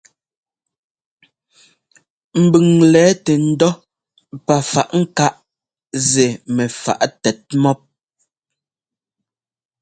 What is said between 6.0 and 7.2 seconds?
zɛ mɛfaꞌ